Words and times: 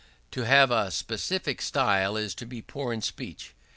To 0.31 0.45
have 0.47 0.71
a 0.71 0.89
specific 0.89 1.61
style 1.61 2.17
is 2.17 2.33
to 2.33 2.47
be 2.47 2.63
poor 2.63 2.91
in 2.91 3.03
speech. 3.03 3.53